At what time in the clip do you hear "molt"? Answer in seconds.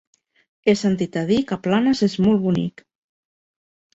2.27-2.43